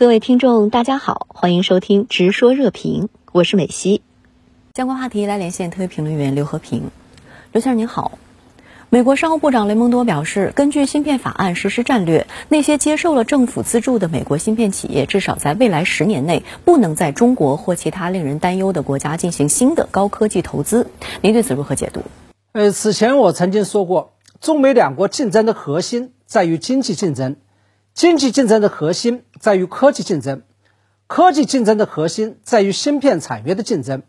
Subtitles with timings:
[0.00, 4.00] 各位听众，大家好，欢迎收听《直说热评》，我是美西。
[4.74, 6.90] 相关话题来连线特约评论员刘和平。
[7.52, 8.12] 刘先生您好，
[8.88, 20.86] 美国商务部长雷蒙多表示，根据芯片法案实施战略，那些接受了政府资助的美国芯片企业，至少在未来十年内不能在中国或其他令人担忧的国家进行新的高科技投资。
[21.20, 22.00] 您对此如何解读？
[22.52, 27.36] 呃，此前我曾经说过，中美两国竞争的核心在于经济竞争。
[28.00, 30.40] 经济竞争的核心在于科技竞争，
[31.06, 34.04] 科技竞争的核心在于芯片产业的竞争，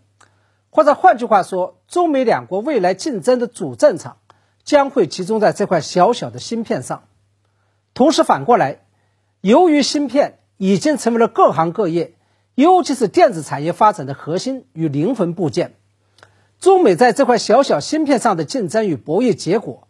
[0.70, 4.20] 或者换句话说，中美两国未来竞争的主战场
[4.64, 7.04] 将会集中在这块小小的芯片上。
[7.94, 8.86] 同时反过来，
[9.42, 12.14] 由于芯片已经成为了各行各业，
[12.56, 15.76] 尤其是电子产业发展的核心与灵魂部件，
[16.62, 19.90] 中美在这块小小芯片上的竞争与博弈结果，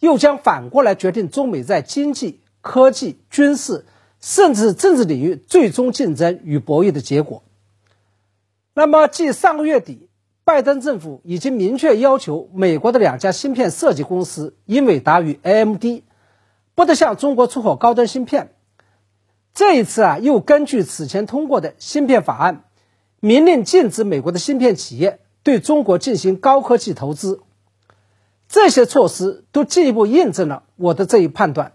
[0.00, 2.40] 又将反过来决定中美在经济。
[2.66, 3.86] 科技、军事，
[4.20, 7.44] 甚至政治领域最终竞争与博弈的结果。
[8.74, 10.08] 那么，继上个月底，
[10.44, 15.84] 拜登政府已经明确要求美国的两家芯片设计公司英伟达与 AMD
[16.74, 18.56] 不得向中国出口高端芯片。
[19.54, 22.64] 这一次啊，又根据此前通过的芯片法案，
[23.20, 27.40] 明令禁止美国的芯片企业对中国进行高科技投资。
[28.48, 31.72] 这些措施都进一步印证了我的这一判断。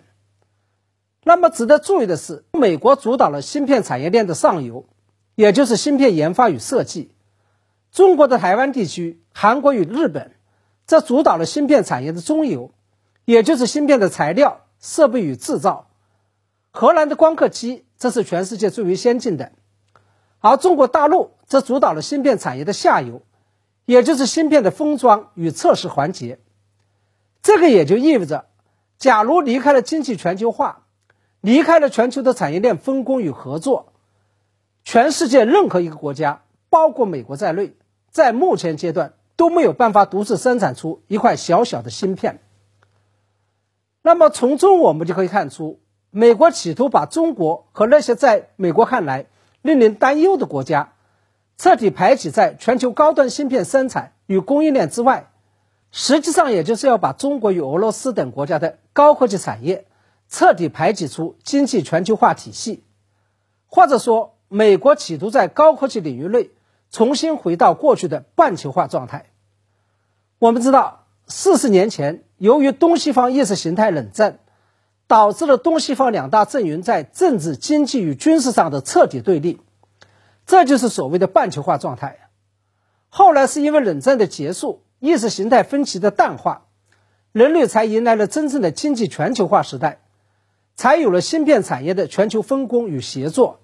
[1.24, 4.86] 那么值得注意的是，美国主导了芯片产业链的上游，
[5.36, 7.12] 也就是芯片研发与设计；
[7.92, 10.32] 中国的台湾地区、韩国与日本，
[10.88, 12.72] 则主导了芯片产业的中游，
[13.26, 15.90] 也就是芯片的材料、设备与制造；
[16.72, 19.52] 荷兰的光刻机，这是全世界最为先进的；
[20.40, 23.22] 而中国大陆则主导了芯片产业的下游，
[23.86, 26.40] 也就是芯片的封装与测试环节。
[27.44, 28.46] 这个也就意味着，
[28.98, 30.81] 假如离开了经济全球化，
[31.42, 33.94] 离开了全球的产业链分工与合作，
[34.84, 37.76] 全世界任何一个国家，包括美国在内，
[38.12, 42.40] 在目前阶段都没有办法独自生产出一块小小的芯片。
[44.04, 45.80] 那么从中我们就可以看出，
[46.12, 49.26] 美国企图把中国和那些在美国看来
[49.64, 50.94] 令人担忧的国家，
[51.58, 55.32] 彻底排挤在全球高端芯片生产与供应链之外，
[55.92, 59.86] 实际上也就是要把中国与俄罗斯等国家的高科技产业。
[60.32, 62.86] 彻底排挤出经济全球化体系，
[63.68, 66.52] 或者说，美国企图在高科技领域内
[66.90, 69.26] 重新回到过去的半球化状态。
[70.40, 74.40] 我们知道，四十年前，由于东西方意识形态冷战，
[75.06, 79.60] 导致了东西方两大阵营在政治、经济与军事上的彻底对立，
[80.46, 82.30] 这就是所谓的半球化状态。
[83.10, 86.68] 后来是因为冷战的结束，意识形态分歧的淡化，
[87.34, 90.00] 人类才迎来了真正的经济全球化时代。
[90.76, 93.60] 才有了芯片产业的全球分工与协作，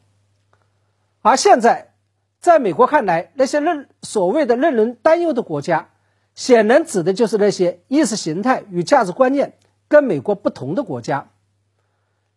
[1.21, 1.93] 而现在，
[2.39, 5.89] 在美国看来，那些任所谓的令人担忧的国家，
[6.35, 9.53] 显然指的就是那些意识形态与价值观念
[9.87, 11.29] 跟美国不同的国家。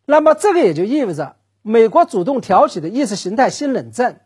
[0.06, 4.20] 那么，这个也就意味着，美国主动挑起的意识形态新冷战，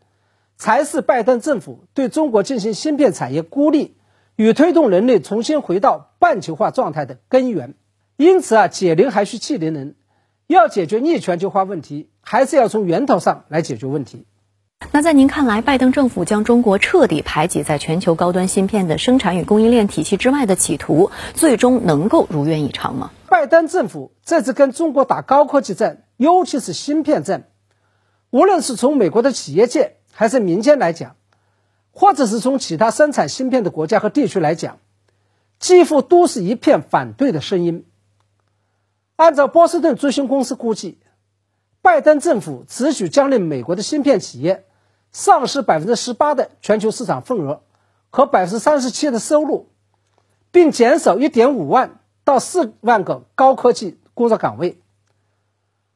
[0.55, 3.97] 才是拜登政府对中国进行芯片产业孤立
[4.37, 7.73] 与推动人类重新回到半球化状态的根源。
[8.15, 9.95] 因此啊，解铃还须系铃人。
[10.47, 14.25] 要解决逆全球化问题，还是要从源头上来解决问题。
[14.91, 23.11] 那在您看来，拜登政府将中国彻底排挤在全球高端芯片的生产与供应链体系之外的企图，最终能够如愿以偿吗？
[23.27, 27.47] 拜登政府这次跟中国打高科技战，尤其是芯片战，
[28.29, 31.15] 无论是从美国的企业界还是民间来讲，
[31.91, 34.77] 或者是从其他生产芯片的国家和地区来讲，
[35.57, 37.85] 几乎都是一片反对的声音。
[39.15, 40.99] 按照波士顿咨询公司估计，
[41.81, 44.65] 拜登政府只许将令美国的芯片企业
[45.11, 47.61] 丧失百分之十八的全球市场份额
[48.09, 49.69] 和百分之三十七的收入，
[50.51, 54.81] 并减少一点五万到四万个高科技工作岗位。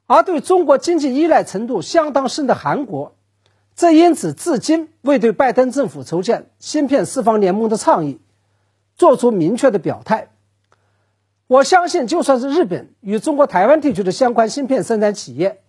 [0.05, 3.15] 而对中国经济依赖程度相当深的韩国，
[3.75, 8.19] 则因此至今未对拜登政府筹建芯片四方联盟的倡议
[8.95, 10.31] 做出明确的表态。
[11.49, 15.63] 我相信，就算是日本与中国台湾地区的相关芯片生产企业，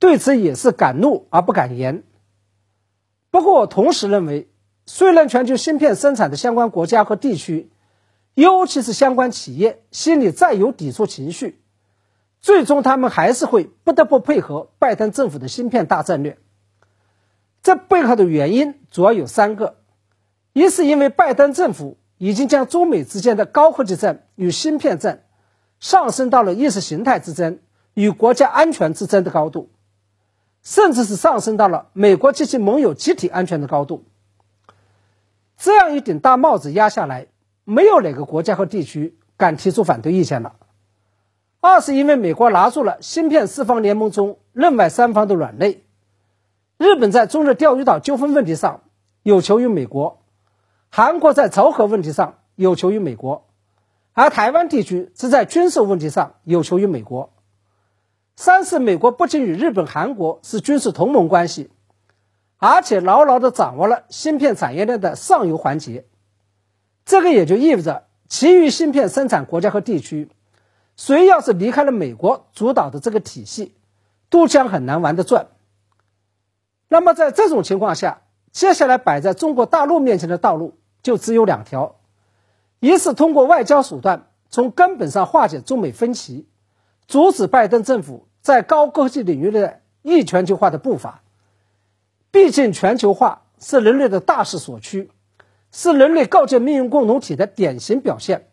[0.00, 2.02] 对此也是敢怒而不敢言。
[3.30, 4.50] 不过，我同时认为，
[4.84, 7.70] 虽然全球芯片生产的相关国家和地区，
[8.34, 11.62] 尤其是相关企业心里再有抵触情绪，
[12.40, 16.36] 最终他们还是会不得不配合拜登政府的芯片大战略。
[17.62, 19.76] 这背后的原因主要有三个：
[20.52, 21.96] 一是因为拜登政府。
[22.22, 25.24] 已经将中美之间的高科技战与芯片战
[25.80, 27.58] 上升到了意识形态之争
[27.94, 29.70] 与国家安全之争的高度。
[30.62, 34.04] 甚至是上升到了美国及其盟友集体安全的高度。
[35.56, 37.26] 这样一顶大帽子压下来，
[37.64, 40.54] 没有哪个国家和地区敢提出反对意见了。
[41.60, 45.82] 二是因为美国拿住了芯片四方联盟中另外三方的软肋，
[46.78, 48.82] 日本在中日钓鱼岛纠纷问题上
[49.24, 50.21] 有求于美国，
[50.94, 53.46] 韩国在朝核问题上有求于美国，
[54.12, 57.32] 而台湾地区则在军事问题上有求于美国。
[58.36, 61.70] 三是美国不仅与日本、韩国是军事同盟关系，
[62.58, 66.04] 而且牢牢地掌握了芯片产业链的上游环节，
[67.06, 70.28] 这个也就意味着其余芯片生产国家和地区。
[70.98, 73.74] 谁要是离开了美国主导的这个体系，
[74.28, 75.46] 都将很难玩得转。
[76.88, 81.96] 那么在这种情况下，接下来摆在中国大陆面前的道路就只有两条：
[82.80, 86.46] 一是通过外交手段从根本上化解中美分歧，
[87.06, 91.22] 阻止拜登政府在高科技领域的逆全球化的步伐。
[92.30, 95.10] 毕竟，全球化是人类的大势所趋，
[95.70, 98.48] 是人类构建命运共同体的典型表现。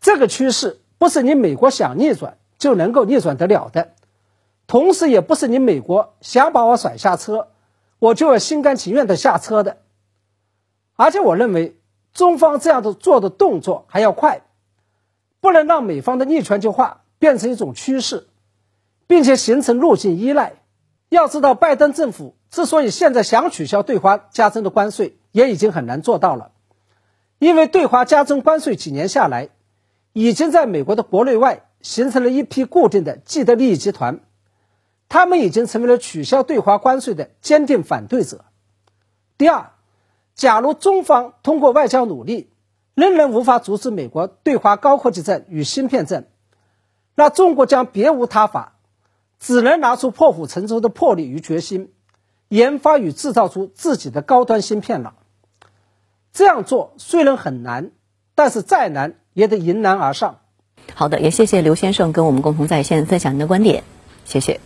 [0.00, 0.80] 这个趋势。
[0.96, 3.90] 不是你美国想逆转就能够逆转得了的，
[4.66, 7.48] 同时也不是你美国想把我甩下车，
[7.98, 9.78] 我就要心甘情愿的下车的。
[10.96, 11.78] 而且我认为
[12.12, 14.42] 中方这样的做的动作还要快，
[15.40, 18.28] 不能让美方的逆全球化变成一种趋势，
[19.06, 20.54] 并且形成路径依赖。
[21.08, 26.52] 要知道，拜登政府之所以现在想取消对华加征的关税，也已经很难做到了，
[27.38, 29.50] 因为对华加征关税几年下来。
[30.16, 34.20] 已经在美国的国内外形成了一批固定的既得利益集团，
[35.08, 38.44] 他们已经成为了取消对华关税的坚定反对者。
[39.36, 39.72] 第二，
[40.34, 42.50] 假如中方通过外交努力
[42.94, 46.26] 仍然无法阻止美国对华高科技战与芯片战，
[47.14, 48.76] 那中国将别无他法，
[49.38, 51.92] 只能拿出破釜沉舟的魄力与决心，
[52.48, 55.14] 研发与制造出自己的高端芯片了。
[56.32, 57.90] 这样做虽然很难，
[58.34, 59.14] 但是再难。
[59.34, 60.38] 也得迎难而上。
[60.94, 63.82] 好的，也谢谢刘先生跟我们共同在线分享您的观点，
[64.24, 64.60] 谢谢。